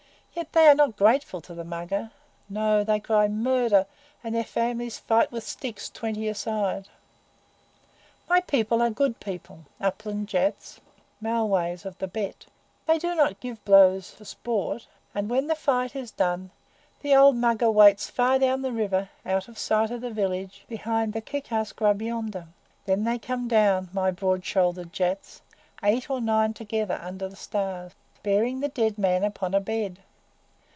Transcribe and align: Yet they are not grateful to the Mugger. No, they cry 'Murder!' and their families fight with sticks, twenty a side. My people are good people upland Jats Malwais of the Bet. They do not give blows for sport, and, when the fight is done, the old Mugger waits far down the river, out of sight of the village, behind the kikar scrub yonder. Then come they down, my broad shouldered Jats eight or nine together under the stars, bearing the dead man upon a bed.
Yet 0.33 0.53
they 0.53 0.67
are 0.69 0.75
not 0.75 0.95
grateful 0.95 1.41
to 1.41 1.53
the 1.53 1.65
Mugger. 1.65 2.09
No, 2.49 2.85
they 2.85 3.01
cry 3.01 3.27
'Murder!' 3.27 3.85
and 4.23 4.33
their 4.33 4.45
families 4.45 4.97
fight 4.97 5.29
with 5.29 5.45
sticks, 5.45 5.89
twenty 5.89 6.29
a 6.29 6.33
side. 6.33 6.87
My 8.29 8.39
people 8.39 8.81
are 8.81 8.89
good 8.89 9.19
people 9.19 9.65
upland 9.81 10.29
Jats 10.29 10.79
Malwais 11.21 11.83
of 11.85 11.97
the 11.97 12.07
Bet. 12.07 12.45
They 12.87 12.97
do 12.97 13.13
not 13.13 13.41
give 13.41 13.63
blows 13.65 14.11
for 14.11 14.23
sport, 14.23 14.87
and, 15.13 15.29
when 15.29 15.47
the 15.47 15.53
fight 15.53 15.97
is 15.97 16.11
done, 16.11 16.51
the 17.01 17.13
old 17.13 17.35
Mugger 17.35 17.69
waits 17.69 18.09
far 18.09 18.39
down 18.39 18.61
the 18.61 18.71
river, 18.71 19.09
out 19.25 19.49
of 19.49 19.59
sight 19.59 19.91
of 19.91 19.99
the 19.99 20.11
village, 20.11 20.63
behind 20.69 21.11
the 21.11 21.21
kikar 21.21 21.65
scrub 21.65 22.01
yonder. 22.01 22.47
Then 22.85 23.05
come 23.19 23.49
they 23.49 23.55
down, 23.57 23.89
my 23.91 24.11
broad 24.11 24.45
shouldered 24.45 24.93
Jats 24.93 25.41
eight 25.83 26.09
or 26.09 26.21
nine 26.21 26.53
together 26.53 26.99
under 27.03 27.27
the 27.27 27.35
stars, 27.35 27.91
bearing 28.23 28.61
the 28.61 28.69
dead 28.69 28.97
man 28.97 29.25
upon 29.25 29.53
a 29.53 29.59
bed. 29.59 29.99